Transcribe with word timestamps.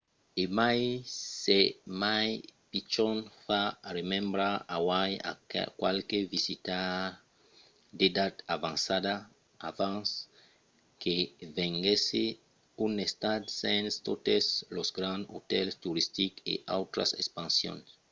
e 0.41 0.43
mai 0.59 0.81
s’es 1.41 1.69
mai 2.01 2.29
pichon 2.71 3.17
fa 3.45 3.61
remembrar 3.97 4.55
hawaii 4.73 5.15
a 5.29 5.31
qualques 5.79 6.25
visitaires 6.35 7.17
d’edat 7.97 8.35
avançada 8.55 9.13
abans 9.69 10.07
que 11.01 11.15
venguèsse 11.57 12.23
un 12.85 12.91
estat 13.07 13.41
sens 13.61 13.91
totes 14.07 14.45
los 14.75 14.89
grands 14.97 15.29
otèls 15.39 15.73
toristics 15.85 16.41
e 16.51 16.53
autras 16.77 17.11
expansions 17.21 17.85